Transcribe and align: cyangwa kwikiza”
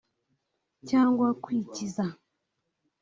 cyangwa 0.89 1.27
kwikiza” 1.43 2.05